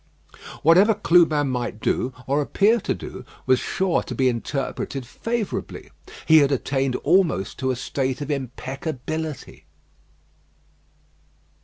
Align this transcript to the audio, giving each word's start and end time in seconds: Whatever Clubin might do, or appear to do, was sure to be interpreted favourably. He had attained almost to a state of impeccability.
Whatever 0.63 0.95
Clubin 0.95 1.49
might 1.51 1.79
do, 1.79 2.11
or 2.25 2.41
appear 2.41 2.79
to 2.81 2.95
do, 2.95 3.23
was 3.45 3.59
sure 3.59 4.01
to 4.01 4.15
be 4.15 4.29
interpreted 4.29 5.05
favourably. 5.05 5.91
He 6.25 6.39
had 6.39 6.51
attained 6.51 6.95
almost 7.03 7.59
to 7.59 7.69
a 7.69 7.75
state 7.75 8.19
of 8.19 8.31
impeccability. 8.31 9.65